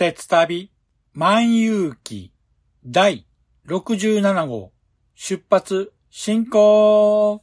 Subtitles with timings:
[0.00, 0.70] 鉄旅
[1.12, 2.32] 万有記
[2.82, 3.26] 第
[3.66, 4.72] 67号
[5.14, 7.42] 出発進行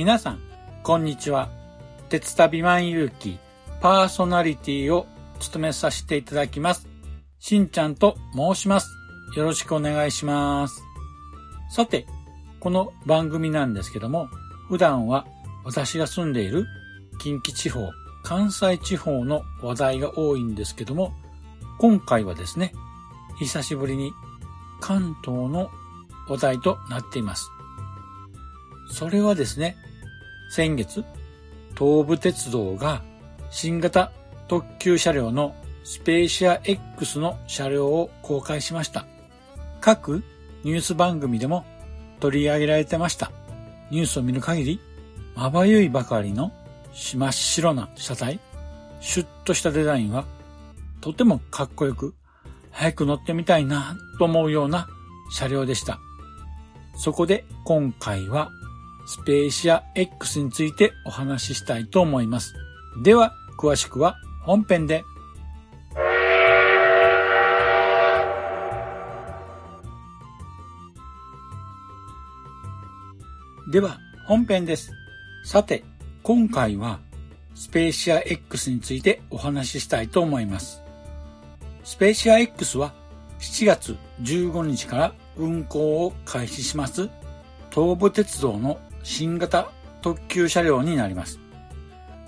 [0.00, 0.40] 皆さん、
[0.82, 1.50] こんにちは。
[2.08, 3.38] 鉄旅万有記
[3.82, 5.06] パーソナリティを
[5.40, 6.88] 務めさせていただきます。
[7.38, 8.96] しんちゃんと申します。
[9.36, 10.82] よろしくお願いします。
[11.68, 12.06] さて、
[12.60, 14.30] この番組なんですけども、
[14.70, 15.26] 普段は
[15.64, 16.64] 私が住んでいる
[17.20, 17.90] 近畿地方、
[18.22, 21.12] 関西地方の話題が多いんですけども、
[21.78, 22.72] 今回はですね、
[23.38, 24.14] 久しぶりに
[24.80, 25.68] 関東の
[26.26, 27.50] 話題となっています。
[28.90, 29.76] それはですね、
[30.50, 31.04] 先月、
[31.78, 33.04] 東武鉄道が
[33.50, 34.10] 新型
[34.48, 39.06] 特急車両のスペーシア X の車両を公開しました。
[39.80, 40.24] 各
[40.64, 41.64] ニュース番組でも
[42.18, 43.30] 取り上げられてました。
[43.92, 44.80] ニュースを見る限り、
[45.36, 46.50] まばゆいばかりの
[46.92, 48.40] 真っ白な車体、
[49.00, 50.24] シュッとしたデザインは
[51.00, 52.12] とてもかっこよく、
[52.72, 54.88] 早く乗ってみたいなと思うような
[55.30, 56.00] 車両でした。
[56.96, 58.50] そこで今回は
[59.06, 62.54] スペーシア X についてお話ししたいと思います。
[63.02, 65.04] では、詳しくは本編で。
[73.72, 74.92] では、本編です。
[75.44, 75.84] さて、
[76.22, 77.00] 今回は
[77.54, 80.82] スペーシア X についてお話ししたいと思います。
[81.84, 82.92] スペーシア X は
[83.40, 87.08] 7月15日から運行を開始します
[87.70, 89.70] 東武鉄道の新型
[90.02, 91.40] 特急車両になります。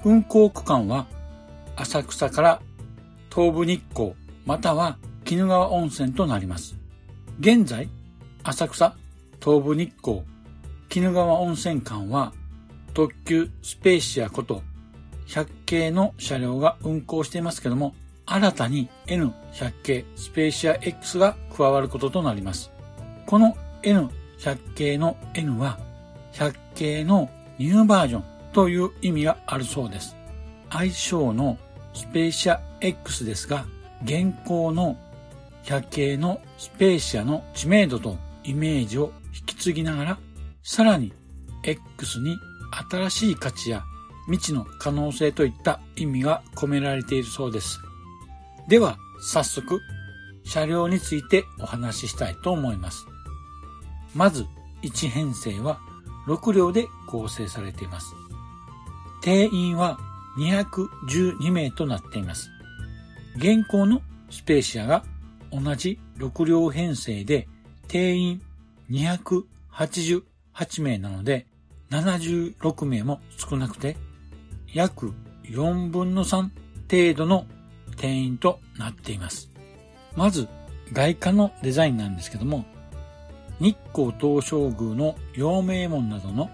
[0.05, 1.06] 運行区間は
[1.77, 2.62] 浅草から
[3.34, 6.77] 東武日光または鬼怒川温泉となります。
[7.41, 7.88] 現在、
[8.43, 8.94] 浅草、
[9.43, 10.22] 東武日光、
[10.94, 12.33] 鬼怒川温泉間は
[12.94, 14.62] 特急スペーシアこと
[15.28, 17.94] 100系の車両が運行していますけども、
[18.27, 22.71] 新たに N100 系スペーシア X が加わることとなります。
[23.27, 25.78] この N100 系の N は
[26.33, 30.17] 100系のニューバージョンという意味があるそうです。
[30.71, 31.59] 愛称の
[31.95, 33.67] スペーシア X ですが、
[34.05, 34.97] 現行の
[35.65, 40.19] 100系のスペーシアの知名度とイメージを引き継ぎながら、
[40.63, 41.13] さらに
[41.63, 42.37] X に
[42.91, 43.84] 新しい価値や
[44.27, 47.79] 未知の可能性といった意味が込められているそうです。
[48.69, 49.81] では、早速、
[50.45, 53.07] 車両についてお話ししたいと思います。
[54.15, 54.47] まず、
[54.83, 55.81] 1編成は
[56.27, 58.15] 6両で構成されています。
[59.22, 59.98] 定員は
[60.39, 62.51] 212名となっています。
[63.36, 65.04] 現行のスペーシアが
[65.51, 67.48] 同じ6両編成で
[67.89, 68.42] 定員
[68.91, 70.22] 288
[70.83, 71.47] 名なので
[71.91, 73.97] 76名も少なくて
[74.72, 75.13] 約
[75.45, 76.48] 4分の3
[76.91, 77.47] 程度の
[77.97, 79.51] 定員となっています。
[80.16, 80.48] まず
[80.92, 82.65] 外観のデザインなんですけども
[83.60, 86.51] 日光東照宮の陽明門などの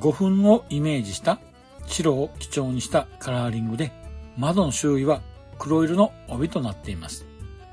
[0.00, 1.38] 5分をイメージした
[1.86, 3.92] 白を基調にしたカラーリングで
[4.36, 5.20] 窓の周囲は
[5.58, 7.26] 黒色の帯となっています。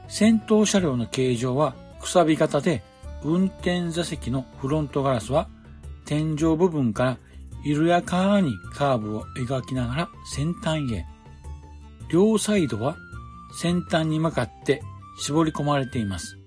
[0.07, 2.84] 先頭車両の形状はくさび型で
[3.24, 5.48] 運転座席のフロントガラスは
[6.06, 7.18] 天井部分から
[7.63, 11.06] 緩やかにカーブを描きながら先端へ。
[12.12, 12.95] 両サイドは
[13.60, 14.81] 先端に向かって
[15.19, 16.38] 絞り込まれています。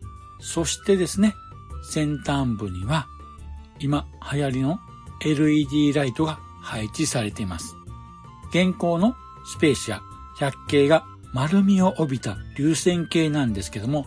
[0.40, 1.34] そしてですね、
[1.82, 3.06] 先端部には
[3.79, 4.79] 今流行りの
[5.25, 7.76] LED ライトが配置されています。
[8.50, 9.14] 現行の
[9.44, 10.02] スペーシア
[10.38, 14.06] 100系が丸みを帯びた流線形なんですけども、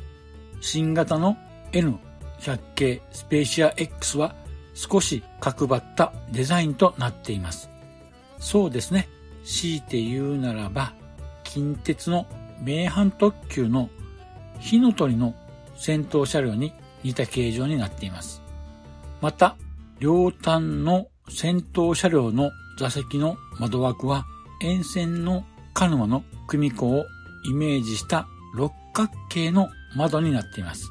[0.62, 1.38] 新型の
[1.72, 4.36] N100 系スペーシア X は
[4.74, 7.70] 少し角張ったデザインとなっています。
[8.40, 9.10] そうですね。
[9.44, 10.94] 強いて言うならば、
[11.44, 12.28] 近鉄の
[12.62, 13.90] 名阪特急の
[14.60, 15.36] 火の鳥の
[15.76, 16.74] 先頭車両に
[17.06, 18.42] 似た形状になっています。
[19.22, 19.56] また、
[20.00, 24.26] 両端の先頭車両の座席の窓枠は
[24.62, 27.06] 沿線のカヌマの組子を
[27.46, 30.90] イメージした六角形の窓になっています。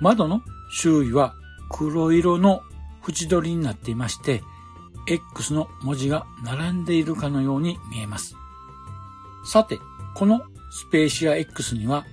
[0.00, 1.34] 窓の周囲は
[1.68, 2.62] 黒色の
[3.06, 4.42] 縁取りになっていまして、
[5.08, 8.36] X の文字が並んでいるかのように見えます。
[9.44, 9.78] さて、
[10.14, 10.40] この
[10.70, 12.04] スペーシア X には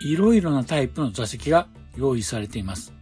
[0.00, 1.66] いろいろなタイプの座席が
[1.96, 2.93] 用意されています。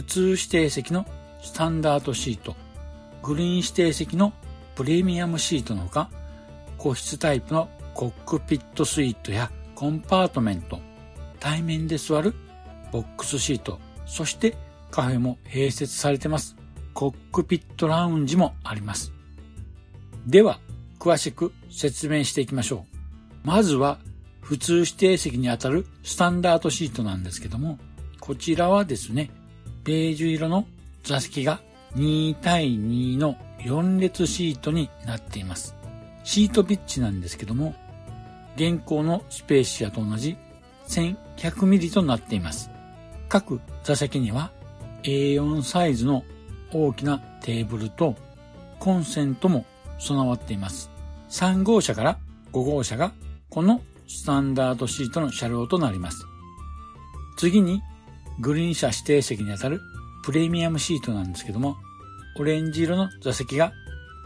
[0.00, 1.04] 普通指定席の
[1.42, 2.56] スタンダードシート、
[3.22, 4.32] グリーン指定席の
[4.74, 6.08] プレミアムシートのほか、
[6.78, 10.80] 個室タイプのコックピットスイートやコンパートメント、
[11.38, 12.34] 対面で座る
[12.90, 14.56] ボックスシート、そして
[14.90, 16.56] カフェも併設されてます。
[16.94, 19.12] コックピットラウンジもあります。
[20.26, 20.60] では、
[20.98, 22.86] 詳しく説明していきましょ
[23.44, 23.46] う。
[23.46, 23.98] まずは、
[24.40, 27.78] 普通指定席にあたるスタンダードシートなんですけども、
[28.18, 29.30] こちらはですね、
[29.84, 30.66] ベージュ色の
[31.02, 31.60] 座席が
[31.94, 35.74] 2対2の4列シートになっています。
[36.22, 37.74] シートピッチなんですけども、
[38.56, 40.36] 現行のスペーシアと同じ
[40.88, 42.70] 1100mm となっています。
[43.28, 44.50] 各座席には
[45.02, 46.24] A4 サイズの
[46.72, 48.16] 大きなテーブルと
[48.78, 49.64] コンセントも
[49.98, 50.90] 備わっています。
[51.30, 52.18] 3号車から
[52.52, 53.12] 5号車が
[53.48, 56.26] このスタンダードシートの車両となります。
[57.36, 57.80] 次に
[58.40, 59.80] グリーン車指定席にあたる
[60.22, 61.76] プレミアムシートなんですけども、
[62.38, 63.72] オレンジ色の座席が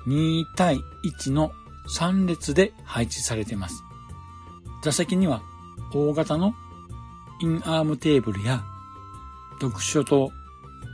[0.06, 1.52] 2対1の
[1.88, 3.82] 3列で配置されています。
[4.82, 5.42] 座席には
[5.92, 6.54] 大型の
[7.40, 8.62] インアームテーブルや
[9.60, 10.30] 読書灯、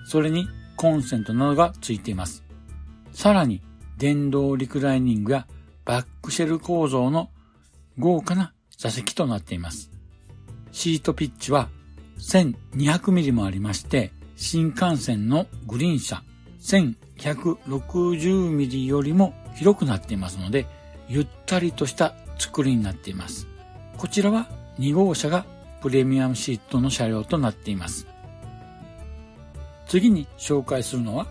[0.07, 2.45] それにコンセントなどがついています。
[3.13, 3.61] さらに
[3.99, 5.47] 電動リクライニングや
[5.85, 7.31] バックシェル構造の
[7.99, 9.91] 豪華な座席となっています。
[10.73, 11.69] シートピッチは
[12.21, 16.23] 1200mm もありまして、新幹線のグリーン車
[16.61, 20.67] 1160mm よりも広くなっていますので、
[21.09, 23.47] ゆったりとした作りになっています。
[23.97, 25.45] こちらは2号車が
[25.83, 28.07] プレミアムシートの車両となっています。
[29.87, 31.27] 次に紹介するのは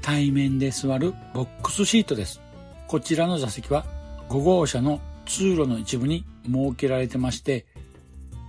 [0.00, 2.40] 対面で座るボックスシートです。
[2.88, 3.86] こちらの座席は
[4.28, 7.64] 5号車の通路の一部に設けられてまして、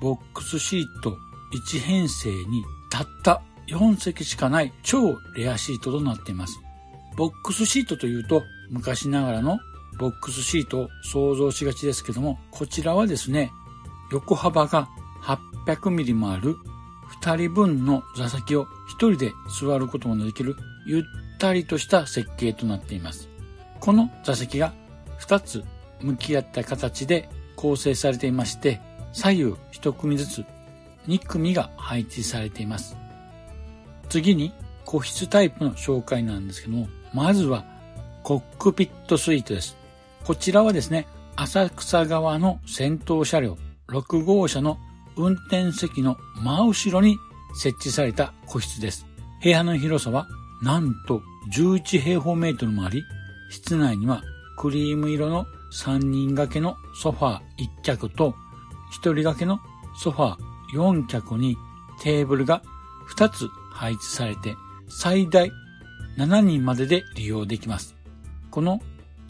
[0.01, 1.15] ボックスシート
[1.53, 6.59] 1編成にたった4席しかない超レアシートとなっています。
[7.15, 9.59] ボックスシートというと昔ながらの
[9.99, 13.51] ボックスシートを想像しがちですけども、こちらはですね、
[14.11, 14.89] 横幅が
[15.21, 16.55] 800ミリもある
[17.21, 20.55] 2人分の座席を1人で座ることもできる
[20.85, 21.03] ゆっ
[21.39, 23.29] たりとした設計となっています。
[23.79, 24.73] この座席が
[25.19, 25.63] 2つ
[26.01, 28.81] 向き合った形で構成されていまして、
[29.13, 30.45] 左右1組ずつ
[31.07, 32.95] 2組が配置されています。
[34.09, 34.53] 次に
[34.85, 37.65] 個室タイプの紹介なんですけども、まずは
[38.23, 39.75] コックピットスイートです。
[40.23, 43.57] こちらはですね、浅草側の先頭車両
[43.87, 44.77] 6号車の
[45.15, 47.17] 運転席の真後ろに
[47.55, 49.05] 設置された個室です。
[49.41, 50.27] 部屋の広さは
[50.61, 51.21] なんと
[51.53, 53.03] 11平方メートルもあり、
[53.49, 54.21] 室内には
[54.57, 58.35] クリーム色の3人掛けのソファー1脚と1
[59.01, 59.59] 人掛けの
[59.97, 61.57] ソファー4脚に
[62.01, 62.61] テーブルが
[63.15, 64.55] 2つ配置されて
[64.87, 65.51] 最大
[66.17, 67.95] 7人までで利用できます。
[68.51, 68.81] この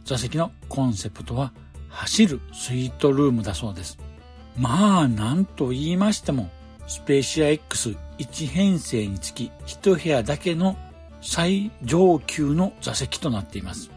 [0.04, 1.54] 座席のコンセプトは
[1.90, 3.98] 走るスイートルームだそうです。
[4.58, 6.50] まあ、なんと言いましても、
[6.88, 10.78] スペーシア X1 編成につき1部屋だけの
[11.22, 13.90] 最上級の座席となっています。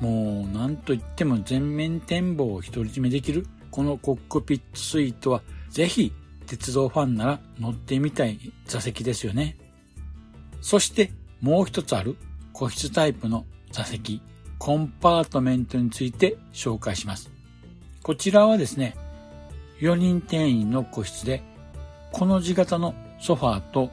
[0.00, 6.12] もう、なんと言っても全面展望を独り占めできるこのコックピットスイートは、ぜひ
[6.46, 9.56] 鉄道ファンなら乗ってみたい座席ですよね。
[10.60, 12.16] そしてもう一つある
[12.52, 14.22] 個室タイプの座席、
[14.58, 17.30] コンパートメントについて紹介します。
[18.02, 18.96] こちらはですね、
[19.80, 21.42] 4人定員の個室で、
[22.12, 23.90] この字型のソファーと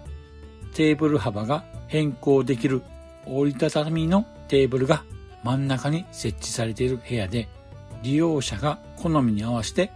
[0.73, 2.81] テーブル幅が変更できる
[3.27, 5.03] 折りたたみのテーブルが
[5.43, 7.49] 真ん中に設置されている部屋で、
[8.01, 9.91] 利用者が好みに合わせて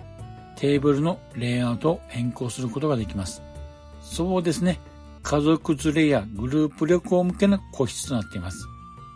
[0.57, 3.41] テーブルのレイアウトを変更することができます。
[4.01, 4.79] そうですね。
[5.23, 8.65] 家族連れやグループ旅行向けの個室となっています。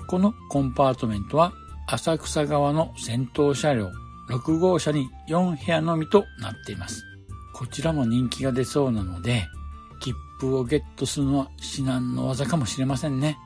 [0.08, 1.54] このコンパートメントは
[1.88, 3.92] 浅草側の先頭車両
[4.30, 7.04] 6号車に4部屋のみとなっています。
[7.54, 9.48] こちらも人気が出そうなので、
[10.00, 13.38] 切符をゲットするのは至難の技かもしれませんね。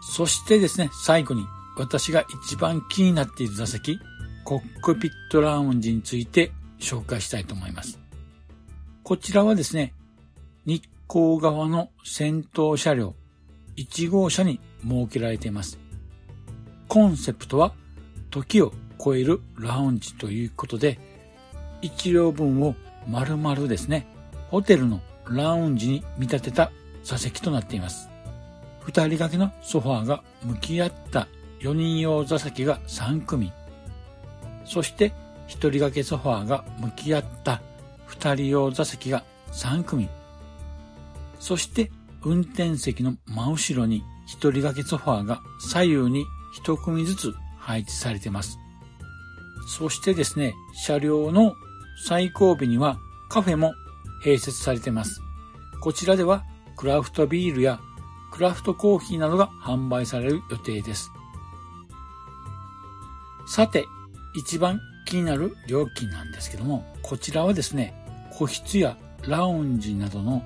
[0.00, 3.98] そしてですね、最後に私が一番気になっている座席、
[4.48, 8.00] コックピットラウンジについて紹介したいと思います。
[9.02, 9.92] こちらはですね、
[10.64, 13.14] 日光側の先頭車両
[13.76, 15.78] 1号車に設けられています。
[16.88, 17.74] コンセプトは
[18.30, 20.98] 時を超えるラウンジということで、
[21.82, 22.74] 1両分を
[23.06, 24.06] 丸々ですね、
[24.48, 26.72] ホテルのラウンジに見立てた
[27.04, 28.08] 座席となっています。
[28.80, 31.28] 二人掛けのソファーが向き合った
[31.60, 33.52] 4人用座席が3組。
[34.68, 35.12] そして
[35.46, 37.62] 一人掛けソファーが向き合った
[38.06, 40.08] 二人用座席が3組。
[41.40, 41.90] そして
[42.22, 48.58] 運転席の真後ろに一人掛けソファーが左右に一組ずつ配置されています。
[49.78, 51.54] そしてですね、車両の
[52.06, 52.98] 最後尾には
[53.30, 53.72] カフェも
[54.24, 55.22] 併設されています。
[55.80, 56.44] こちらでは
[56.76, 57.80] クラフトビールや
[58.32, 61.10] クラフトコーヒーなどが販売される予定です。
[63.46, 63.86] さて、
[64.34, 67.94] 一番気になる料金なんですけども、こちらはですね、
[68.30, 70.42] 個室やラウンジなどの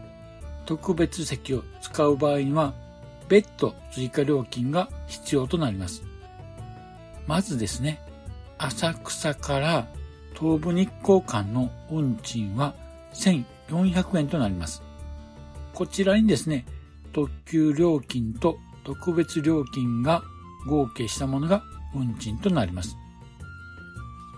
[0.67, 2.75] 特別席を使う場合には、
[3.29, 6.03] 別途追加料金が必要となります。
[7.27, 8.01] まずですね、
[8.59, 9.89] 浅草から
[10.39, 12.75] 東武日光間の運賃は
[13.15, 14.83] 1400円となります。
[15.75, 16.67] こちらにですね、
[17.12, 20.23] 特急料金と特別料金が
[20.67, 21.62] 合計したものが
[21.95, 22.97] 運賃となります。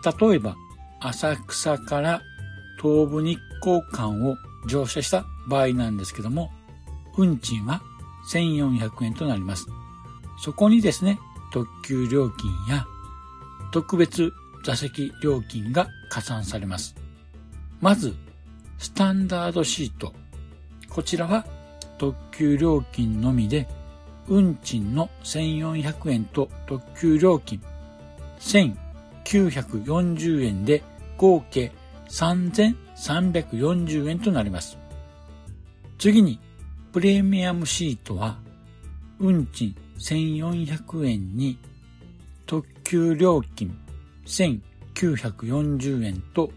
[0.05, 0.57] 例えば、
[1.01, 2.23] 浅草から
[2.81, 6.51] 東武日光間を乗車した場合なんですけども、
[7.17, 7.83] 運賃は
[8.31, 9.67] 1400円となります。
[10.39, 11.19] そこにですね、
[11.53, 12.87] 特急料金や
[13.73, 14.33] 特別
[14.65, 16.95] 座席料金が加算されます。
[17.81, 18.15] まず、
[18.79, 20.13] スタンダードシート。
[20.89, 21.47] こちらは
[21.99, 23.69] 特急料金のみで、
[24.27, 27.61] 運賃の1400円と特急料金
[29.25, 30.85] 940円で
[31.17, 31.73] 合計
[32.09, 34.79] 3340円となります。
[35.99, 36.39] 次に、
[36.93, 38.39] プレミアムシートは、
[39.19, 41.59] 運賃1400円に
[42.47, 43.77] 特急料金
[44.27, 46.51] 1940円と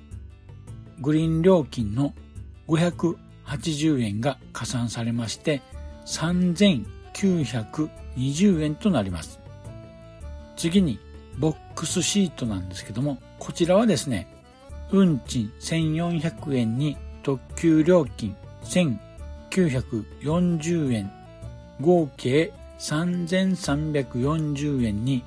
[1.00, 2.13] グリーン料金の
[2.67, 5.62] 580円が加算されまして
[6.05, 9.39] 3920円となります。
[10.55, 11.00] 次に
[11.38, 14.29] ボックスシートなんですけども、こちらはですね、
[14.91, 21.12] 運賃1400円に特急料金1940円
[21.82, 25.24] 合計3340円に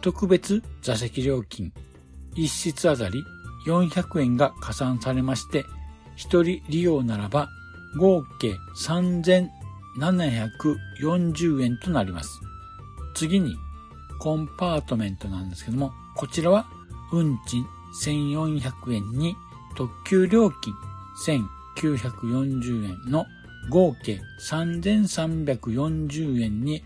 [0.00, 1.72] 特別座席料金
[2.34, 3.22] 一室あたり
[3.66, 5.64] 400円が加算されまして、
[6.16, 7.48] 一人利用ならば
[7.98, 8.54] 合計
[8.86, 12.40] 3740円となります。
[13.14, 13.56] 次に
[14.18, 16.66] コンパートメントなんですけども、こちらは
[17.12, 17.66] 運賃
[18.02, 19.36] 1400円に
[19.76, 20.74] 特急料金
[21.76, 23.26] 1940円の
[23.70, 26.82] 合計3340円に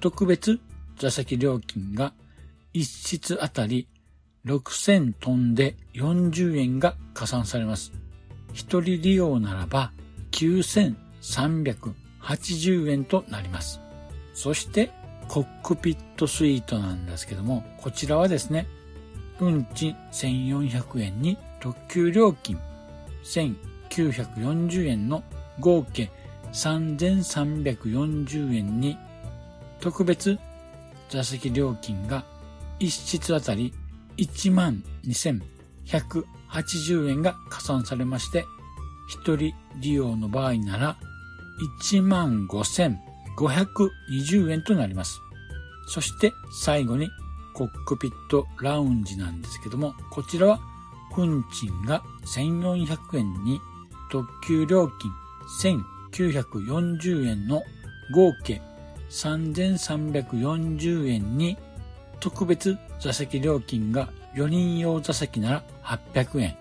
[0.00, 0.60] 特別
[0.98, 2.12] 座席料金が
[2.72, 3.88] 一室あたり
[4.46, 7.92] 6000トンで40円が加算されます。
[8.52, 9.92] 一人利用ならば
[10.32, 13.80] 9380円となります。
[14.34, 14.90] そして
[15.28, 18.66] コックピットスイートなんですけども、こちらはですね、
[19.40, 22.58] 運賃1400円に特急料金
[23.24, 25.22] 1940円の
[25.58, 26.10] 合計
[26.52, 28.98] 3340円に
[29.80, 30.38] 特別
[31.08, 32.24] 座席料金が
[32.78, 33.72] 1室あたり
[34.18, 38.44] 12,180円が加算されまして、
[39.08, 40.96] 一人利用の場合なら
[41.80, 42.96] 15000
[43.36, 45.20] 520円となります。
[45.88, 47.10] そして最後に
[47.54, 50.60] コックピットラウンジなんですけども、こちらは
[51.16, 53.60] 運賃が1400円に
[54.10, 55.12] 特急料金
[56.12, 57.62] 1940円の
[58.14, 58.62] 合計
[59.10, 61.58] 3340円に
[62.20, 66.56] 特別座席料金が4人用座席なら800円、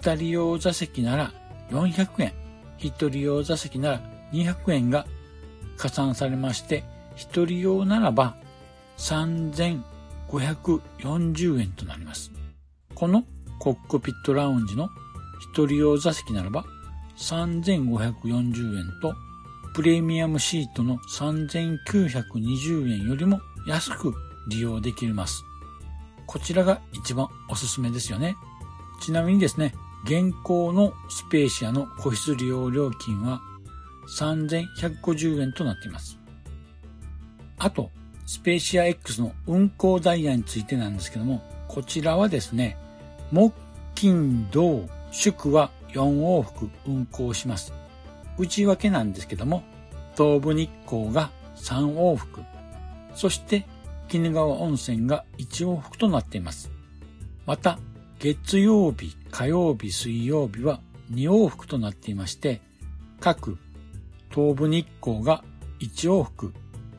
[0.00, 1.32] 2人用座席なら
[1.70, 2.32] 400円、
[2.78, 4.00] 1人用座席なら
[4.32, 5.06] 200円が
[5.76, 6.84] 加算されまして、
[7.16, 8.36] 1人用ならば
[8.98, 12.30] 3540円となります。
[12.94, 13.24] この
[13.58, 14.88] コックピットラウンジの
[15.54, 16.64] 1人用座席ならば
[17.16, 19.14] 3540円と
[19.74, 24.14] プレミアムシートの3920円よりも安く
[24.48, 25.42] 利用できます。
[26.26, 28.36] こちらが一番おすすめですよね。
[29.00, 33.40] ちなみにですね、現行のスペーシアの個室利用料金は
[34.08, 36.18] 3150円となっています。
[37.58, 37.90] あと、
[38.26, 42.76] スペーシア X の運行ダイヤについてなんですけども、こちらはですね、
[43.30, 43.54] 木、
[43.94, 47.72] 金、土、祝は4往復運行します。
[48.38, 49.62] 内訳なんですけども、
[50.16, 52.42] 東武日光が3往復、
[53.14, 53.66] そして
[54.12, 56.70] 鬼怒川温泉が1往復となっています。
[57.46, 57.78] また、
[58.18, 60.80] 月曜日、火曜日、水曜日は
[61.12, 62.60] 2往復となっていまして、
[63.20, 63.58] 各
[64.34, 65.42] 東武日光が
[65.80, 66.52] 1往復、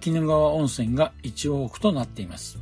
[0.05, 2.57] 鬼怒川温泉が1往復となっています。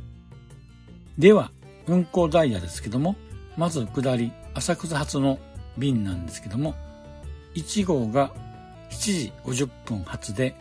[1.18, 1.50] では、
[1.86, 3.16] 運行ダイヤですけども、
[3.56, 5.38] まず下り、浅草発の
[5.78, 6.74] 便なんですけども、
[7.54, 8.32] 1号が
[8.90, 10.54] 7時50分発で、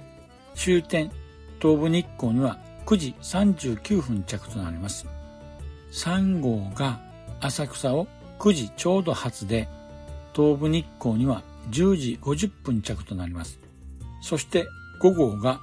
[0.55, 1.11] 終点
[1.59, 5.07] 東武日光には9時39分着となります。
[5.91, 6.99] 3号が
[7.41, 8.07] 浅草を
[8.39, 9.67] 9時ちょうど発で、
[10.35, 13.64] 東武日光には10時50分着となります。
[14.21, 14.67] そして
[15.01, 15.59] 5号が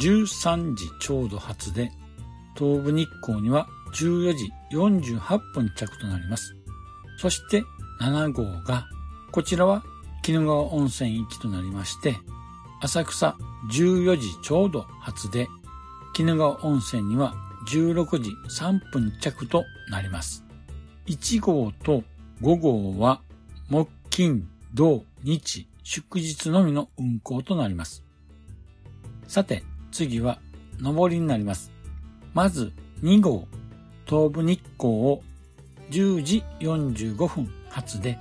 [0.00, 1.92] 13時ちょうど発で、
[2.56, 6.56] 東武日光には14時48分着となります。
[7.18, 7.64] そして
[8.00, 8.86] 7号が、
[9.32, 9.84] こちらは
[10.26, 12.16] 鬼怒川温泉行きとなりまして、
[12.80, 13.36] 浅草
[13.72, 15.48] 14時ちょうど発で、
[16.18, 17.34] 鬼怒川温泉には
[17.68, 20.44] 16時3分着となります。
[21.06, 22.02] 1号と
[22.42, 23.20] 5号は
[23.68, 28.02] 木金土日祝日のみの運行となります。
[29.28, 30.38] さて、次は
[30.82, 31.70] 上りになります。
[32.32, 33.46] まず2号
[34.06, 35.22] 東武日光を
[35.90, 38.18] 10時45分発で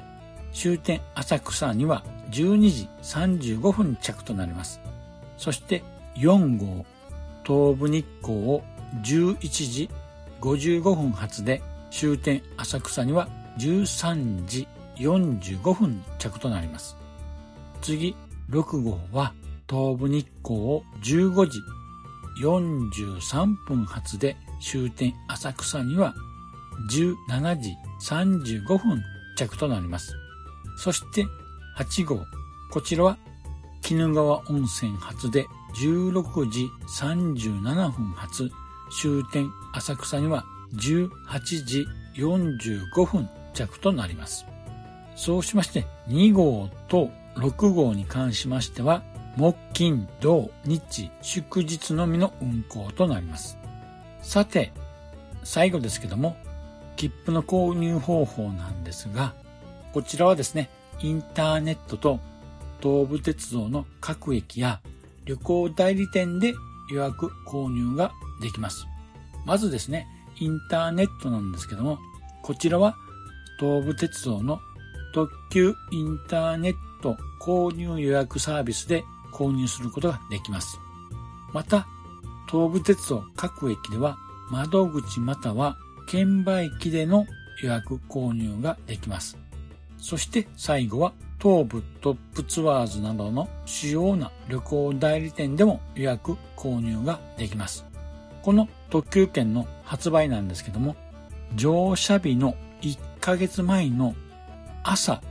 [0.51, 4.81] 終点浅草には12時35分着となります。
[5.37, 5.83] そして
[6.15, 6.85] 4号
[7.45, 8.63] 東武日光を
[9.03, 9.37] 11
[9.71, 9.89] 時
[10.41, 17.02] 55分発で終点浅草には13時45分着となります。
[17.83, 18.15] 次、
[18.49, 19.33] 6号は
[19.69, 21.59] 東武日光を15時
[22.41, 26.15] 43分発で終点浅草には
[26.89, 29.03] 17時35分
[29.37, 30.15] 着となります。
[30.77, 31.25] そして
[31.77, 32.21] 8号、
[32.71, 33.17] こちらは
[33.89, 38.49] 鬼怒川温泉発で16時37分発、
[39.01, 41.09] 終点浅草には18
[41.65, 44.45] 時45分着となります。
[45.15, 49.03] そうしまして2号と6号に関しましては
[49.35, 53.57] 木金土日祝日のみの運行となります。
[54.21, 54.71] さて、
[55.43, 56.37] 最後ですけども、
[56.95, 59.33] 切符の購入方法なんですが、
[59.91, 60.69] こちらはですね、
[61.01, 62.19] インターネットと
[62.81, 64.81] 東武鉄道の各駅や
[65.25, 66.53] 旅行代理店で
[66.91, 68.85] 予約購入ができます。
[69.45, 70.07] まずですね、
[70.39, 71.97] インターネットなんですけども、
[72.43, 72.95] こちらは
[73.59, 74.59] 東武鉄道の
[75.13, 76.92] 特急インターネット
[77.43, 79.03] 購入予約サービスで
[79.33, 80.79] 購入することができます。
[81.51, 81.85] また、
[82.49, 84.17] 東武鉄道各駅では
[84.49, 85.77] 窓口または
[86.07, 87.25] 券売機での
[87.61, 89.37] 予約購入ができます。
[89.97, 97.85] そして最後は東武トップツアーズなどの主要な旅行代理店でも予約購入ができます。
[98.41, 100.95] この特急券の発売なんですけども、
[101.55, 104.15] 乗車日の1ヶ月前の
[104.83, 105.21] 朝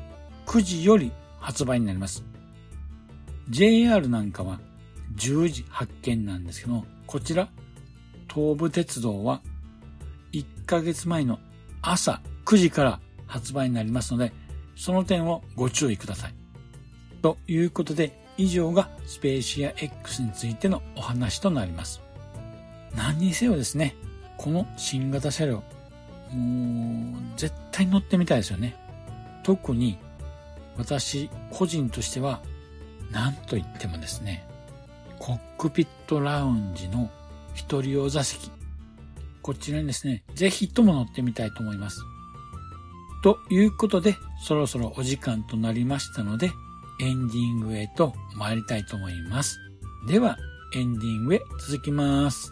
[0.44, 1.10] 9時より
[1.42, 2.24] 発売になります。
[3.50, 4.60] JR なんかは
[5.16, 7.48] 10時発見なんですけど、こちら
[8.32, 9.42] 東武鉄道は
[10.32, 11.38] 1ヶ月前の
[11.82, 14.32] 朝9時から発売になりますので、
[14.76, 16.34] その点をご注意ください。
[17.20, 22.00] ということで、以上がスペーシア X についてのお話となります。
[22.96, 23.94] 何にせよですね、
[24.38, 25.62] この新型車両、
[26.32, 28.74] もう、絶対乗ってみたいですよね。
[29.42, 29.98] 特に、
[30.76, 32.42] 私個人としては、
[33.10, 34.46] 何と言ってもですね、
[35.18, 37.10] コックピットラウンジの
[37.54, 38.50] 一人用座席。
[39.42, 42.00] こちらにですね、ぜひとも乗ってみたいと思います。
[43.22, 46.50] ということで、そろそろお時間となりましたので、
[47.00, 49.58] エンディングへと参りたいと思います。
[50.06, 50.36] では、
[50.74, 52.51] エンディングへ続きます。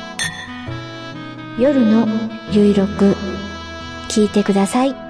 [1.61, 2.07] 夜の
[2.51, 3.15] ゆいろく
[4.09, 5.00] 聞いてください。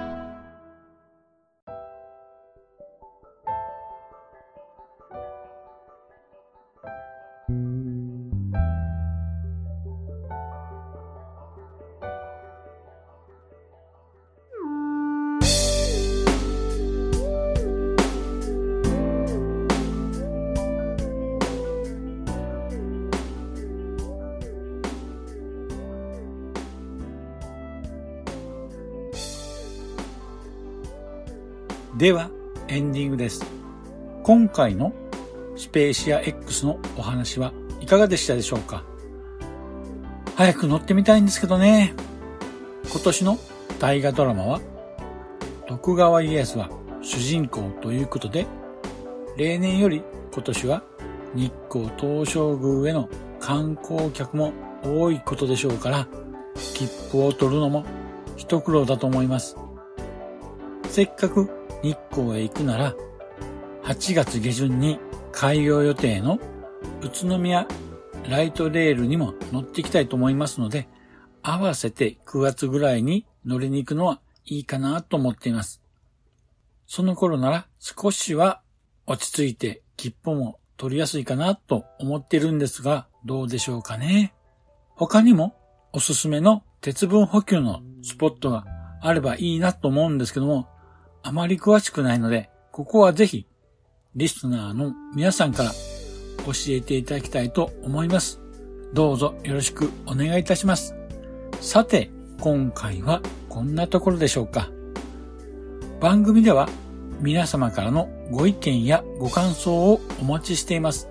[32.02, 32.30] では、
[32.66, 33.46] エンディングです。
[34.24, 34.92] 今回の
[35.54, 38.82] スペーシア X のお話はいかがでしたでしょうか？
[40.34, 41.94] 早く乗ってみたいんですけどね。
[42.90, 43.38] 今年の
[43.78, 44.60] 大河ドラマは、
[45.68, 46.70] 徳川家康は
[47.02, 48.48] 主人公ということで、
[49.36, 50.02] 例年より
[50.34, 50.82] 今年は
[51.36, 56.08] 日光東照宮への観光客も多いことでしょうから、
[56.56, 57.86] 切符を取るのも
[58.36, 59.56] 一苦労だと思います。
[60.88, 61.48] せっかく
[61.82, 62.94] 日光へ行くなら、
[63.84, 65.00] 8月下旬に
[65.32, 66.38] 開業予定の
[67.02, 67.66] 宇都宮
[68.28, 70.88] ライトレールにも乗っていきたいと思いますので、
[71.42, 75.82] 合わせて9月ぐらいに乗りに行くのはいいかなと思っています。
[76.86, 78.60] その頃なら少しは
[79.06, 84.34] 落ち着いて切符も取りやすいかなと思ってるんですが、どうでしょうかね。
[84.94, 85.56] 他にも
[85.92, 88.64] おすすめの鉄分補給のスポットが
[89.00, 90.68] あればいいなと思うんですけども、
[91.24, 93.46] あまり詳しくないので、ここはぜひ、
[94.16, 95.70] リスナーの皆さんから
[96.44, 98.40] 教えていただきたいと思います。
[98.92, 100.94] どうぞよろしくお願いいたします。
[101.60, 104.68] さて、今回はこんなところでしょうか。
[106.00, 106.68] 番組では
[107.20, 111.08] 皆様からのご意見やご感想をお待ちしています。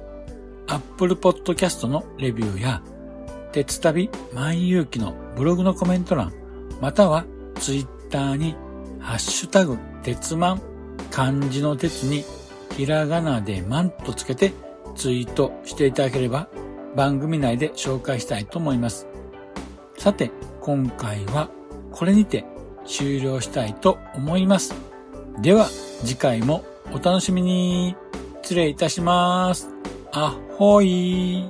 [0.68, 2.82] Apple Podcast のレビューや、
[3.54, 6.34] 鉄旅万有機のブログのコメント欄、
[6.82, 7.26] または
[7.60, 8.56] Twitter に
[9.02, 10.62] ハッシュタグ鉄マン、
[11.10, 12.24] 漢字の鉄に
[12.78, 14.54] ひらがなでマンとつけて
[14.96, 16.48] ツイートしていただければ
[16.96, 19.08] 番組内で紹介したいと思います。
[19.98, 21.50] さて、今回は
[21.92, 22.46] これにて
[22.86, 24.74] 終了したいと思います。
[25.42, 25.68] では、
[26.04, 27.96] 次回もお楽しみに。
[28.44, 29.70] 失礼いたします。
[30.12, 31.50] あほい